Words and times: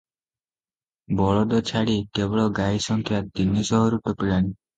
ବଳଦ 1.19 1.59
ଛାଡ଼ି 1.71 1.99
କେବଳ 2.21 2.47
ଗାଈ 2.61 2.81
ସଂଖ୍ୟା 2.87 3.21
ତିନିଶହରୁ 3.37 4.03
ଟପିଲାଣି। 4.09 4.53